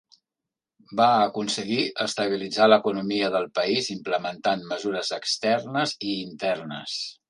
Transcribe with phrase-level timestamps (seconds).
[1.01, 7.03] Va aconseguir estabilitzar l'economia del país implementant mesures externes i internes.